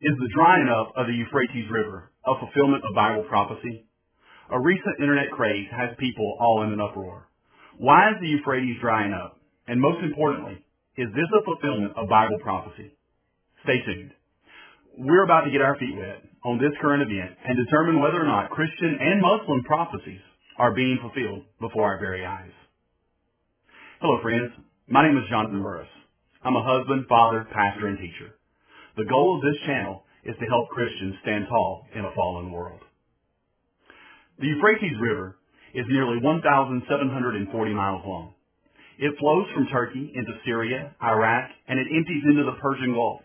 Is 0.00 0.16
the 0.16 0.32
drying 0.32 0.64
up 0.72 0.96
of 0.96 1.08
the 1.08 1.12
Euphrates 1.12 1.68
River 1.68 2.08
a 2.24 2.32
fulfillment 2.40 2.82
of 2.88 2.96
Bible 2.96 3.24
prophecy? 3.28 3.84
A 4.48 4.58
recent 4.58 4.96
internet 4.96 5.30
craze 5.30 5.68
has 5.76 5.92
people 6.00 6.38
all 6.40 6.62
in 6.64 6.72
an 6.72 6.80
uproar. 6.80 7.28
Why 7.76 8.08
is 8.08 8.16
the 8.18 8.32
Euphrates 8.32 8.80
drying 8.80 9.12
up? 9.12 9.36
And 9.68 9.78
most 9.78 10.00
importantly, 10.02 10.64
is 10.96 11.12
this 11.12 11.28
a 11.36 11.44
fulfillment 11.44 11.92
of 12.00 12.08
Bible 12.08 12.38
prophecy? 12.40 12.96
Stay 13.64 13.84
tuned. 13.84 14.12
We're 14.96 15.24
about 15.24 15.44
to 15.44 15.50
get 15.52 15.60
our 15.60 15.76
feet 15.76 15.92
wet 15.94 16.24
on 16.48 16.56
this 16.56 16.72
current 16.80 17.04
event 17.04 17.36
and 17.44 17.60
determine 17.60 18.00
whether 18.00 18.24
or 18.24 18.26
not 18.26 18.48
Christian 18.56 18.96
and 18.98 19.20
Muslim 19.20 19.64
prophecies 19.64 20.24
are 20.56 20.72
being 20.72 20.96
fulfilled 21.02 21.44
before 21.60 21.84
our 21.84 22.00
very 22.00 22.24
eyes. 22.24 22.56
Hello 24.00 24.16
friends, 24.22 24.48
my 24.88 25.04
name 25.06 25.18
is 25.18 25.28
Jonathan 25.28 25.60
Burris. 25.60 25.92
I'm 26.42 26.56
a 26.56 26.64
husband, 26.64 27.04
father, 27.06 27.44
pastor, 27.52 27.86
and 27.86 27.98
teacher. 27.98 28.39
The 28.96 29.04
goal 29.06 29.36
of 29.36 29.42
this 29.42 29.60
channel 29.66 30.02
is 30.24 30.34
to 30.34 30.46
help 30.46 30.68
Christians 30.70 31.14
stand 31.22 31.46
tall 31.48 31.86
in 31.94 32.04
a 32.04 32.14
fallen 32.14 32.50
world. 32.50 32.80
The 34.38 34.46
Euphrates 34.46 34.98
River 35.00 35.36
is 35.74 35.86
nearly 35.88 36.18
1,740 36.18 37.74
miles 37.74 38.02
long. 38.04 38.34
It 38.98 39.16
flows 39.18 39.46
from 39.54 39.68
Turkey 39.68 40.12
into 40.14 40.32
Syria, 40.44 40.92
Iraq, 41.02 41.50
and 41.68 41.78
it 41.78 41.86
empties 41.86 42.24
into 42.26 42.44
the 42.44 42.58
Persian 42.60 42.92
Gulf. 42.92 43.22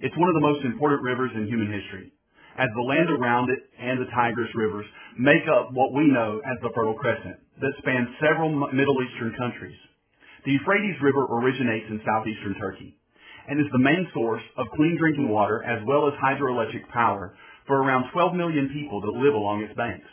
It's 0.00 0.16
one 0.16 0.28
of 0.28 0.36
the 0.36 0.46
most 0.46 0.64
important 0.64 1.02
rivers 1.02 1.32
in 1.34 1.48
human 1.48 1.72
history, 1.72 2.12
as 2.58 2.68
the 2.76 2.84
land 2.84 3.08
around 3.10 3.50
it 3.50 3.58
and 3.80 3.98
the 3.98 4.10
Tigris 4.12 4.54
rivers 4.54 4.86
make 5.18 5.48
up 5.48 5.72
what 5.72 5.94
we 5.94 6.12
know 6.12 6.40
as 6.44 6.60
the 6.62 6.70
Fertile 6.74 6.94
Crescent 6.94 7.40
that 7.60 7.74
spans 7.78 8.08
several 8.20 8.52
Middle 8.72 9.00
Eastern 9.02 9.34
countries. 9.36 9.76
The 10.44 10.52
Euphrates 10.52 11.00
River 11.00 11.24
originates 11.24 11.88
in 11.88 12.00
southeastern 12.04 12.54
Turkey 12.60 12.99
and 13.48 13.60
is 13.60 13.70
the 13.72 13.78
main 13.78 14.08
source 14.12 14.42
of 14.56 14.66
clean 14.76 14.96
drinking 14.98 15.28
water 15.28 15.62
as 15.62 15.82
well 15.86 16.08
as 16.08 16.14
hydroelectric 16.22 16.88
power 16.92 17.34
for 17.66 17.82
around 17.82 18.10
12 18.12 18.34
million 18.34 18.68
people 18.72 19.00
that 19.00 19.20
live 19.20 19.34
along 19.34 19.62
its 19.62 19.76
banks. 19.76 20.08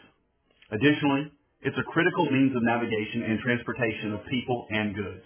Additionally, 0.71 1.31
it's 1.61 1.77
a 1.77 1.91
critical 1.91 2.29
means 2.29 2.55
of 2.55 2.63
navigation 2.63 3.23
and 3.23 3.39
transportation 3.39 4.13
of 4.13 4.25
people 4.29 4.67
and 4.69 4.95
goods. 4.95 5.25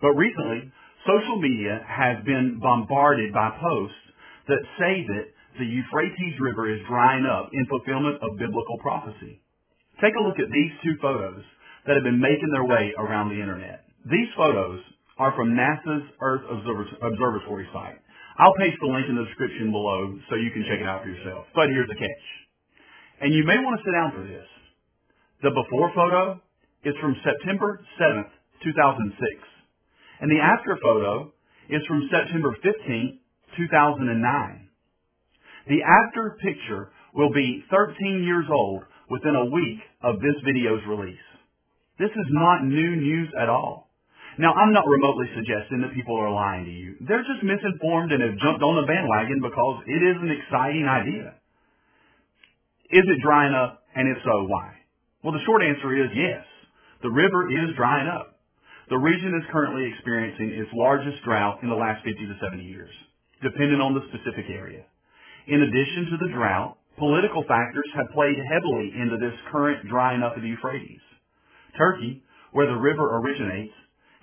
But 0.00 0.18
recently, 0.18 0.72
social 1.06 1.38
media 1.40 1.84
has 1.86 2.24
been 2.24 2.58
bombarded 2.60 3.32
by 3.32 3.54
posts 3.60 4.02
that 4.48 4.62
say 4.78 5.06
that 5.06 5.26
the 5.58 5.64
Euphrates 5.64 6.36
River 6.40 6.68
is 6.68 6.80
drying 6.88 7.24
up 7.24 7.50
in 7.52 7.66
fulfillment 7.66 8.18
of 8.22 8.38
biblical 8.38 8.78
prophecy. 8.82 9.40
Take 10.02 10.14
a 10.18 10.22
look 10.22 10.38
at 10.38 10.52
these 10.52 10.72
two 10.84 11.00
photos 11.00 11.42
that 11.86 11.94
have 11.94 12.04
been 12.04 12.20
making 12.20 12.50
their 12.52 12.66
way 12.66 12.92
around 12.98 13.30
the 13.30 13.40
internet. 13.40 13.84
These 14.04 14.28
photos 14.36 14.80
are 15.18 15.32
from 15.34 15.56
NASA's 15.56 16.04
Earth 16.20 16.42
Observatory 16.50 17.66
site. 17.72 17.98
I'll 18.38 18.54
paste 18.60 18.76
the 18.80 18.92
link 18.92 19.08
in 19.08 19.16
the 19.16 19.24
description 19.24 19.72
below 19.72 20.18
so 20.28 20.36
you 20.36 20.52
can 20.52 20.64
check 20.68 20.80
it 20.80 20.86
out 20.86 21.02
for 21.02 21.08
yourself. 21.08 21.46
But 21.54 21.72
here's 21.72 21.88
the 21.88 21.96
catch. 21.96 22.26
And 23.20 23.32
you 23.32 23.44
may 23.44 23.56
want 23.56 23.80
to 23.80 23.84
sit 23.84 23.96
down 23.96 24.12
for 24.12 24.24
this. 24.28 24.44
The 25.42 25.56
before 25.56 25.88
photo 25.96 26.40
is 26.84 26.94
from 27.00 27.16
September 27.24 27.80
7th, 27.96 28.28
2006. 28.60 29.40
And 30.20 30.30
the 30.30 30.40
after 30.40 30.76
photo 30.82 31.32
is 31.68 31.80
from 31.88 32.08
September 32.12 32.56
15th, 32.60 33.18
2009. 33.56 34.68
The 35.68 35.80
after 35.82 36.36
picture 36.44 36.92
will 37.14 37.32
be 37.32 37.64
13 37.70 38.22
years 38.22 38.46
old 38.52 38.84
within 39.08 39.34
a 39.34 39.48
week 39.48 39.80
of 40.02 40.20
this 40.20 40.36
video's 40.44 40.84
release. 40.86 41.24
This 41.98 42.10
is 42.10 42.28
not 42.30 42.64
new 42.64 42.96
news 42.96 43.28
at 43.40 43.48
all. 43.48 43.85
Now, 44.38 44.52
I'm 44.52 44.72
not 44.72 44.84
remotely 44.84 45.32
suggesting 45.32 45.80
that 45.80 45.96
people 45.96 46.16
are 46.16 46.30
lying 46.30 46.64
to 46.66 46.70
you. 46.70 46.96
They're 47.00 47.24
just 47.24 47.40
misinformed 47.40 48.12
and 48.12 48.20
have 48.20 48.36
jumped 48.36 48.60
on 48.60 48.76
the 48.76 48.84
bandwagon 48.84 49.40
because 49.40 49.82
it 49.88 50.02
is 50.04 50.16
an 50.20 50.28
exciting 50.28 50.84
idea. 50.84 51.32
Is 52.92 53.04
it 53.08 53.24
drying 53.24 53.56
up? 53.56 53.82
And 53.96 54.12
if 54.12 54.20
so, 54.22 54.44
why? 54.44 54.76
Well, 55.24 55.32
the 55.32 55.42
short 55.48 55.64
answer 55.64 55.88
is 55.96 56.12
yes. 56.12 56.44
The 57.02 57.10
river 57.10 57.48
is 57.48 57.74
drying 57.76 58.08
up. 58.08 58.36
The 58.88 59.00
region 59.00 59.34
is 59.40 59.50
currently 59.50 59.88
experiencing 59.88 60.52
its 60.52 60.70
largest 60.72 61.24
drought 61.24 61.64
in 61.64 61.68
the 61.68 61.74
last 61.74 62.04
50 62.04 62.14
to 62.14 62.36
70 62.38 62.62
years, 62.62 62.92
depending 63.42 63.80
on 63.80 63.94
the 63.94 64.06
specific 64.12 64.46
area. 64.52 64.84
In 65.48 65.62
addition 65.62 66.12
to 66.12 66.16
the 66.22 66.32
drought, 66.36 66.78
political 66.98 67.42
factors 67.48 67.88
have 67.96 68.14
played 68.14 68.36
heavily 68.36 68.92
into 68.94 69.16
this 69.16 69.34
current 69.50 69.88
drying 69.88 70.22
up 70.22 70.36
of 70.36 70.42
the 70.42 70.48
Euphrates. 70.48 71.02
Turkey, 71.76 72.22
where 72.52 72.66
the 72.66 72.78
river 72.78 73.18
originates, 73.18 73.74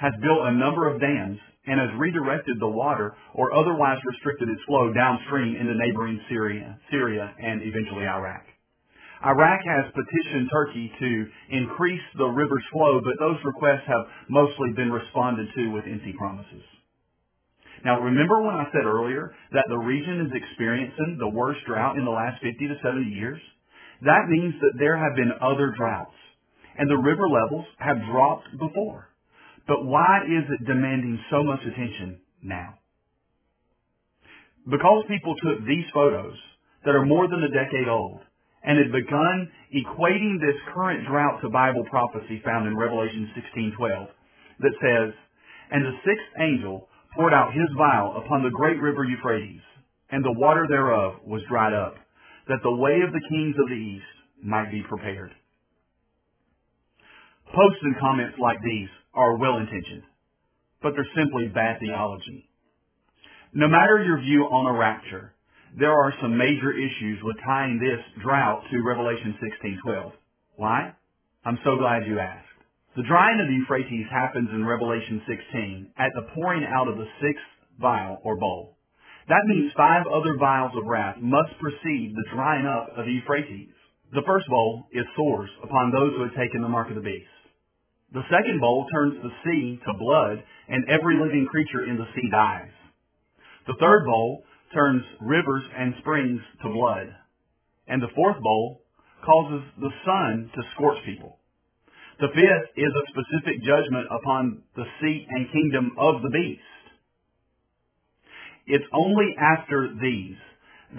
has 0.03 0.11
built 0.19 0.43
a 0.43 0.59
number 0.59 0.91
of 0.91 0.99
dams 0.99 1.39
and 1.63 1.79
has 1.79 1.87
redirected 1.95 2.59
the 2.59 2.67
water 2.67 3.15
or 3.39 3.55
otherwise 3.55 3.95
restricted 4.03 4.51
its 4.51 4.59
flow 4.67 4.91
downstream 4.91 5.55
into 5.55 5.71
neighboring 5.79 6.19
Syria, 6.27 6.75
Syria 6.91 7.31
and 7.39 7.63
eventually 7.63 8.03
Iraq. 8.03 8.43
Iraq 9.23 9.63
has 9.63 9.87
petitioned 9.95 10.51
Turkey 10.51 10.91
to 10.99 11.11
increase 11.55 12.03
the 12.19 12.27
river's 12.27 12.67
flow, 12.75 12.99
but 12.99 13.15
those 13.15 13.39
requests 13.47 13.87
have 13.87 14.03
mostly 14.27 14.75
been 14.75 14.91
responded 14.91 15.47
to 15.55 15.71
with 15.71 15.87
empty 15.87 16.11
promises. 16.19 16.67
Now 17.87 18.03
remember 18.03 18.43
when 18.43 18.59
I 18.59 18.67
said 18.75 18.83
earlier 18.83 19.31
that 19.55 19.71
the 19.71 19.79
region 19.79 20.27
is 20.27 20.35
experiencing 20.35 21.15
the 21.15 21.31
worst 21.31 21.63
drought 21.63 21.95
in 21.95 22.03
the 22.03 22.11
last 22.11 22.43
50 22.43 22.59
to 22.59 22.75
70 22.83 23.07
years? 23.07 23.39
That 24.03 24.27
means 24.27 24.53
that 24.59 24.75
there 24.75 24.99
have 24.99 25.15
been 25.15 25.31
other 25.39 25.71
droughts, 25.79 26.19
and 26.75 26.91
the 26.91 26.99
river 26.99 27.23
levels 27.31 27.63
have 27.79 28.03
dropped 28.11 28.51
before. 28.59 29.12
But 29.67 29.85
why 29.85 30.23
is 30.27 30.43
it 30.49 30.65
demanding 30.65 31.19
so 31.31 31.43
much 31.43 31.61
attention 31.61 32.19
now? 32.41 32.75
Because 34.69 35.05
people 35.07 35.35
took 35.35 35.65
these 35.65 35.85
photos 35.93 36.35
that 36.85 36.95
are 36.95 37.05
more 37.05 37.27
than 37.27 37.43
a 37.43 37.49
decade 37.49 37.87
old 37.87 38.19
and 38.63 38.77
had 38.77 38.91
begun 38.91 39.51
equating 39.75 40.39
this 40.39 40.55
current 40.73 41.07
drought 41.07 41.41
to 41.41 41.49
Bible 41.49 41.85
prophecy 41.89 42.41
found 42.43 42.67
in 42.67 42.75
Revelation 42.75 43.31
16:12 43.35 44.09
that 44.59 44.75
says, 44.81 45.13
"And 45.71 45.85
the 45.85 45.97
sixth 46.03 46.39
angel 46.39 46.89
poured 47.15 47.33
out 47.33 47.53
his 47.53 47.69
vial 47.77 48.17
upon 48.17 48.43
the 48.43 48.51
great 48.51 48.79
river 48.79 49.03
Euphrates, 49.03 49.61
and 50.09 50.23
the 50.23 50.31
water 50.31 50.67
thereof 50.67 51.25
was 51.25 51.43
dried 51.43 51.73
up, 51.73 51.97
that 52.47 52.61
the 52.63 52.75
way 52.75 53.01
of 53.01 53.11
the 53.11 53.21
kings 53.29 53.57
of 53.59 53.69
the 53.69 53.75
east 53.75 54.05
might 54.41 54.71
be 54.71 54.83
prepared." 54.83 55.33
Posts 57.53 57.83
and 57.83 57.97
comments 57.97 58.37
like 58.39 58.61
these 58.61 58.89
are 59.13 59.37
well-intentioned, 59.37 60.03
but 60.81 60.93
they're 60.95 61.15
simply 61.15 61.47
bad 61.47 61.79
theology. 61.79 62.49
No 63.53 63.67
matter 63.67 64.03
your 64.03 64.19
view 64.19 64.45
on 64.45 64.73
a 64.73 64.77
rapture, 64.77 65.33
there 65.77 65.93
are 65.93 66.13
some 66.21 66.37
major 66.37 66.71
issues 66.71 67.19
with 67.23 67.37
tying 67.45 67.79
this 67.79 68.01
drought 68.23 68.63
to 68.71 68.81
Revelation 68.81 69.37
16:12. 69.39 70.13
Why? 70.55 70.93
I'm 71.45 71.59
so 71.63 71.77
glad 71.77 72.07
you 72.07 72.19
asked. 72.19 72.47
The 72.95 73.03
drying 73.03 73.39
of 73.39 73.47
the 73.47 73.53
Euphrates 73.53 74.07
happens 74.09 74.49
in 74.51 74.65
Revelation 74.65 75.21
16 75.25 75.93
at 75.97 76.13
the 76.13 76.29
pouring 76.33 76.63
out 76.63 76.87
of 76.87 76.97
the 76.97 77.07
sixth 77.19 77.45
vial 77.79 78.21
or 78.23 78.37
bowl. 78.37 78.77
That 79.27 79.45
means 79.45 79.73
five 79.73 80.05
other 80.05 80.37
vials 80.37 80.75
of 80.75 80.85
wrath 80.85 81.17
must 81.17 81.57
precede 81.59 82.15
the 82.15 82.29
drying 82.33 82.65
up 82.65 82.89
of 82.95 83.05
the 83.05 83.11
Euphrates. 83.11 83.73
The 84.13 84.21
first 84.27 84.47
bowl 84.47 84.87
is 84.91 85.05
sores 85.15 85.49
upon 85.63 85.91
those 85.91 86.13
who 86.15 86.23
have 86.23 86.35
taken 86.35 86.61
the 86.61 86.69
mark 86.69 86.89
of 86.89 86.95
the 86.95 87.01
beast. 87.01 87.25
The 88.13 88.23
second 88.29 88.61
bowl 88.61 88.85
turns 88.93 89.15
the 89.23 89.33
sea 89.43 89.79
to 89.85 89.93
blood, 89.97 90.43
and 90.69 90.85
every 90.87 91.17
living 91.17 91.47
creature 91.49 91.85
in 91.89 91.97
the 91.97 92.05
sea 92.15 92.29
dies. 92.29 92.69
The 93.65 93.73
third 93.79 94.05
bowl 94.05 94.43
turns 94.73 95.03
rivers 95.19 95.63
and 95.75 95.95
springs 95.99 96.41
to 96.61 96.69
blood. 96.69 97.09
And 97.87 98.01
the 98.01 98.13
fourth 98.15 98.39
bowl 98.39 98.81
causes 99.25 99.63
the 99.79 99.91
sun 100.05 100.51
to 100.53 100.61
scorch 100.75 100.97
people. 101.05 101.39
The 102.19 102.27
fifth 102.27 102.69
is 102.77 102.93
a 102.93 103.09
specific 103.09 103.63
judgment 103.63 104.07
upon 104.11 104.61
the 104.75 104.85
seat 105.01 105.25
and 105.29 105.51
kingdom 105.51 105.95
of 105.97 106.21
the 106.21 106.29
beast. 106.29 106.61
It's 108.67 108.85
only 108.93 109.35
after 109.39 109.89
these 110.01 110.37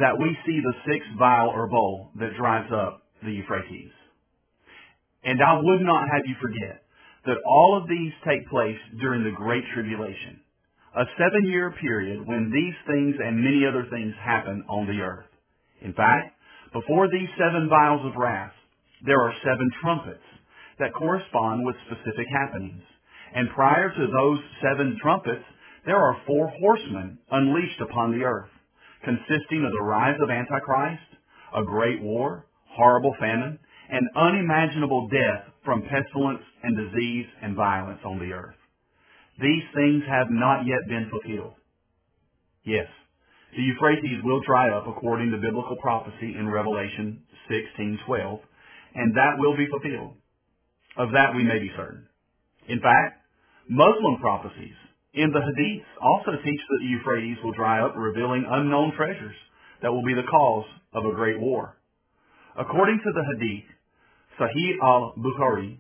that 0.01 0.19
we 0.19 0.37
see 0.45 0.61
the 0.61 0.75
sixth 0.85 1.11
vial 1.17 1.49
or 1.49 1.69
bowl 1.69 2.11
that 2.19 2.37
drives 2.37 2.73
up 2.73 3.05
the 3.23 3.31
Euphrates. 3.31 3.93
And 5.23 5.41
I 5.41 5.61
would 5.63 5.81
not 5.81 6.09
have 6.13 6.27
you 6.27 6.35
forget 6.43 6.84
that 7.27 7.43
all 7.47 7.79
of 7.81 7.89
these 7.89 8.13
take 8.27 8.49
place 8.49 8.79
during 9.01 9.25
the 9.25 9.37
Great 9.37 9.65
Tribulation, 9.73 10.41
a 10.97 11.05
seven-year 11.19 11.75
period 11.81 12.27
when 12.27 12.53
these 12.53 12.75
things 12.87 13.17
and 13.19 13.43
many 13.43 13.67
other 13.67 13.87
things 13.91 14.15
happen 14.23 14.65
on 14.69 14.87
the 14.87 15.03
earth. 15.03 15.27
In 15.83 15.93
fact, 15.93 16.37
before 16.73 17.09
these 17.09 17.29
seven 17.39 17.69
vials 17.69 18.05
of 18.05 18.17
wrath, 18.17 18.53
there 19.05 19.21
are 19.21 19.33
seven 19.43 19.71
trumpets 19.83 20.25
that 20.79 20.95
correspond 20.95 21.65
with 21.65 21.77
specific 21.87 22.27
happenings. 22.31 22.83
And 23.35 23.49
prior 23.55 23.91
to 23.91 24.07
those 24.07 24.39
seven 24.63 24.99
trumpets, 25.01 25.45
there 25.87 25.97
are 25.99 26.23
four 26.27 26.49
horsemen 26.61 27.19
unleashed 27.31 27.81
upon 27.81 28.13
the 28.13 28.25
earth, 28.25 28.51
consisting 29.05 29.65
of 29.65 29.73
the 29.73 29.83
rise 29.83 30.17
of 30.21 30.31
Antichrist, 30.31 31.03
a 31.55 31.65
great 31.65 32.01
war, 32.01 32.47
horrible 32.77 33.15
famine, 33.21 33.59
and 33.91 34.09
unimaginable 34.17 35.09
death 35.09 35.54
from 35.65 35.83
pestilence 35.83 36.43
and 36.63 36.77
disease 36.77 37.27
and 37.43 37.57
violence 37.57 38.01
on 38.05 38.19
the 38.19 38.33
earth. 38.33 38.57
These 39.41 39.65
things 39.75 40.03
have 40.09 40.29
not 40.31 40.67
yet 40.67 40.87
been 40.89 41.11
fulfilled. 41.11 41.55
Yes, 42.65 42.87
The 43.55 43.63
Euphrates 43.63 44.19
will 44.25 44.41
dry 44.43 44.71
up 44.71 44.87
according 44.89 45.31
to 45.31 45.37
biblical 45.39 45.77
prophecy 45.77 46.35
in 46.37 46.49
Revelation 46.49 47.23
16:12, 47.49 48.41
and 48.95 49.15
that 49.15 49.39
will 49.39 49.57
be 49.57 49.67
fulfilled. 49.67 50.17
Of 50.97 51.13
that 51.13 51.35
we 51.35 51.45
may 51.45 51.59
be 51.61 51.71
certain. 51.77 52.07
In 52.67 52.81
fact, 52.81 53.23
Muslim 53.69 54.19
prophecies 54.19 54.75
in 55.13 55.31
the 55.31 55.39
Hadiths 55.39 55.87
also 56.01 56.33
teach 56.43 56.61
that 56.69 56.79
the 56.81 56.87
Euphrates 56.87 57.39
will 57.43 57.53
dry 57.53 57.81
up, 57.81 57.95
revealing 57.97 58.45
unknown 58.45 58.93
treasures 58.93 59.37
that 59.83 59.93
will 59.93 60.05
be 60.05 60.15
the 60.15 60.25
cause 60.25 60.67
of 60.93 61.05
a 61.05 61.15
great 61.15 61.39
war. 61.39 61.77
According 62.57 62.99
to 62.99 63.13
the 63.13 63.25
Hadith, 63.25 63.65
Sahih 64.39 64.73
al-Bukhari, 64.83 65.79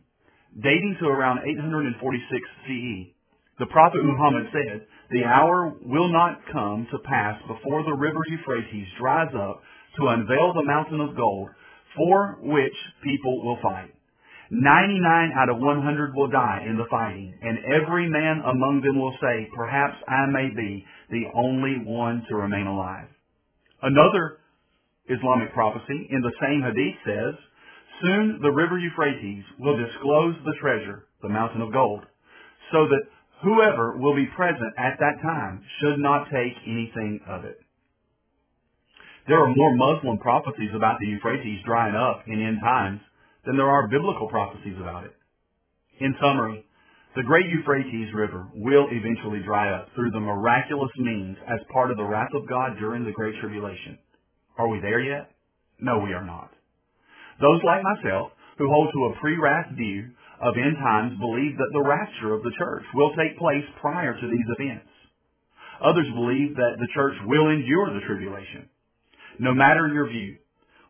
dating 0.62 0.96
to 1.00 1.06
around 1.06 1.40
846 1.44 2.42
CE, 2.66 3.14
the 3.58 3.66
Prophet 3.66 4.02
Muhammad 4.02 4.50
said, 4.52 4.86
The 5.10 5.24
hour 5.24 5.74
will 5.84 6.10
not 6.12 6.40
come 6.52 6.86
to 6.90 6.98
pass 7.06 7.40
before 7.46 7.84
the 7.84 7.94
river 7.94 8.18
Euphrates 8.28 8.88
dries 8.98 9.32
up 9.34 9.62
to 9.98 10.08
unveil 10.08 10.52
the 10.54 10.66
mountain 10.66 11.00
of 11.00 11.16
gold 11.16 11.48
for 11.96 12.38
which 12.42 12.74
people 13.04 13.44
will 13.44 13.58
fight. 13.62 13.94
99 14.50 15.32
out 15.38 15.48
of 15.48 15.58
100 15.58 16.14
will 16.14 16.28
die 16.28 16.66
in 16.68 16.76
the 16.76 16.86
fighting, 16.90 17.32
and 17.42 17.58
every 17.64 18.08
man 18.08 18.42
among 18.44 18.82
them 18.84 19.00
will 19.00 19.14
say, 19.20 19.48
Perhaps 19.54 19.96
I 20.08 20.26
may 20.26 20.50
be 20.54 20.84
the 21.10 21.24
only 21.34 21.78
one 21.84 22.24
to 22.28 22.36
remain 22.36 22.66
alive. 22.66 23.08
Another 23.82 24.38
Islamic 25.08 25.52
prophecy 25.54 26.08
in 26.10 26.20
the 26.20 26.32
same 26.40 26.62
hadith 26.62 26.96
says, 27.06 27.34
Soon 28.02 28.40
the 28.42 28.50
river 28.50 28.78
Euphrates 28.78 29.44
will 29.58 29.76
disclose 29.76 30.34
the 30.44 30.54
treasure, 30.60 31.06
the 31.22 31.28
mountain 31.28 31.62
of 31.62 31.72
gold, 31.72 32.04
so 32.72 32.86
that 32.88 33.06
whoever 33.42 33.96
will 33.98 34.14
be 34.14 34.26
present 34.34 34.74
at 34.78 34.98
that 34.98 35.22
time 35.22 35.62
should 35.80 35.98
not 35.98 36.26
take 36.30 36.54
anything 36.66 37.20
of 37.28 37.44
it. 37.44 37.58
There 39.26 39.42
are 39.42 39.54
more 39.54 39.76
Muslim 39.76 40.18
prophecies 40.18 40.74
about 40.74 40.98
the 41.00 41.06
Euphrates 41.06 41.62
drying 41.64 41.94
up 41.94 42.24
in 42.26 42.42
end 42.42 42.58
times 42.60 43.00
than 43.46 43.56
there 43.56 43.70
are 43.70 43.88
biblical 43.88 44.28
prophecies 44.28 44.76
about 44.80 45.04
it. 45.04 45.14
In 46.00 46.14
summary, 46.20 46.64
the 47.16 47.22
great 47.22 47.46
Euphrates 47.46 48.12
River 48.12 48.48
will 48.54 48.88
eventually 48.90 49.40
dry 49.44 49.72
up 49.72 49.88
through 49.94 50.10
the 50.10 50.20
miraculous 50.20 50.90
means 50.98 51.36
as 51.48 51.60
part 51.72 51.90
of 51.90 51.96
the 51.96 52.04
wrath 52.04 52.34
of 52.34 52.48
God 52.48 52.76
during 52.78 53.04
the 53.04 53.12
Great 53.12 53.38
Tribulation. 53.40 53.98
Are 54.58 54.68
we 54.68 54.80
there 54.80 55.00
yet? 55.00 55.30
No, 55.80 55.98
we 56.00 56.12
are 56.12 56.24
not. 56.24 56.50
Those 57.40 57.62
like 57.64 57.82
myself 57.82 58.32
who 58.58 58.68
hold 58.68 58.90
to 58.92 59.04
a 59.06 59.20
pre-wrath 59.20 59.74
view 59.74 60.10
of 60.40 60.54
end 60.56 60.76
times 60.76 61.18
believe 61.18 61.56
that 61.56 61.72
the 61.72 61.82
rapture 61.82 62.34
of 62.34 62.42
the 62.42 62.54
church 62.58 62.84
will 62.94 63.14
take 63.16 63.38
place 63.38 63.64
prior 63.80 64.14
to 64.14 64.26
these 64.26 64.48
events. 64.58 64.90
Others 65.82 66.06
believe 66.14 66.54
that 66.56 66.78
the 66.78 66.88
church 66.94 67.14
will 67.26 67.50
endure 67.50 67.92
the 67.92 68.06
tribulation. 68.06 68.68
No 69.38 69.54
matter 69.54 69.88
your 69.88 70.08
view, 70.08 70.36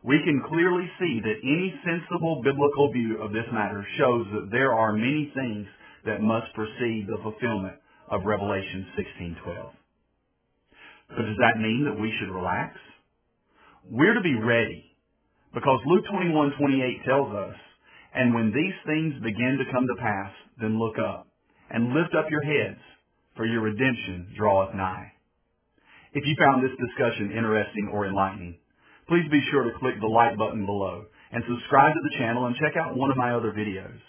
we 0.03 0.21
can 0.23 0.43
clearly 0.47 0.85
see 0.99 1.19
that 1.23 1.41
any 1.41 1.73
sensible 1.81 2.41
biblical 2.43 2.93
view 2.93 3.17
of 3.21 3.33
this 3.33 3.49
matter 3.51 3.85
shows 3.97 4.27
that 4.33 4.49
there 4.51 4.73
are 4.73 4.93
many 4.93 5.31
things 5.33 5.65
that 6.05 6.21
must 6.21 6.53
precede 6.53 7.07
the 7.07 7.17
fulfillment 7.23 7.75
of 8.11 8.25
Revelation 8.25 8.85
16:12. 8.95 9.73
But 11.09 11.25
does 11.25 11.37
that 11.37 11.59
mean 11.59 11.85
that 11.85 11.99
we 11.99 12.11
should 12.19 12.29
relax? 12.29 12.77
We're 13.89 14.13
to 14.13 14.21
be 14.21 14.35
ready 14.35 14.94
because 15.55 15.79
Luke 15.85 16.05
21:28 16.05 17.03
tells 17.05 17.33
us, 17.33 17.55
"And 18.13 18.35
when 18.35 18.51
these 18.51 18.75
things 18.85 19.17
begin 19.21 19.57
to 19.57 19.71
come 19.71 19.87
to 19.87 19.95
pass, 19.95 20.31
then 20.57 20.77
look 20.77 20.99
up 20.99 21.27
and 21.71 21.93
lift 21.93 22.13
up 22.13 22.29
your 22.29 22.43
heads, 22.43 22.79
for 23.35 23.45
your 23.45 23.61
redemption 23.61 24.27
draweth 24.35 24.75
nigh." 24.75 25.13
If 26.13 26.25
you 26.27 26.35
found 26.35 26.61
this 26.61 26.75
discussion 26.77 27.31
interesting 27.31 27.87
or 27.87 28.05
enlightening, 28.05 28.57
please 29.07 29.27
be 29.29 29.41
sure 29.49 29.63
to 29.63 29.71
click 29.79 29.99
the 29.99 30.07
like 30.07 30.37
button 30.37 30.65
below 30.65 31.05
and 31.31 31.43
subscribe 31.45 31.93
to 31.93 32.01
the 32.01 32.17
channel 32.17 32.45
and 32.45 32.55
check 32.57 32.75
out 32.75 32.95
one 32.95 33.09
of 33.09 33.17
my 33.17 33.31
other 33.31 33.53
videos. 33.53 33.99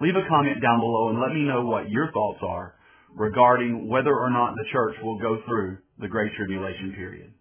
Leave 0.00 0.16
a 0.16 0.28
comment 0.28 0.60
down 0.60 0.80
below 0.80 1.08
and 1.08 1.20
let 1.20 1.34
me 1.34 1.44
know 1.44 1.64
what 1.64 1.90
your 1.90 2.12
thoughts 2.12 2.42
are 2.42 2.74
regarding 3.14 3.88
whether 3.88 4.14
or 4.14 4.30
not 4.30 4.54
the 4.54 4.64
church 4.70 5.00
will 5.00 5.18
go 5.18 5.40
through 5.46 5.78
the 5.98 6.08
Great 6.08 6.34
Tribulation 6.34 6.92
period. 6.92 7.32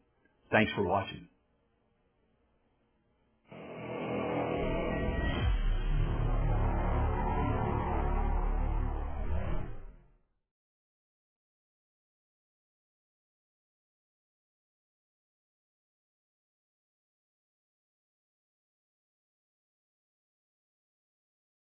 Thanks 0.49 0.71
for 0.73 0.83
watching. 0.83 1.27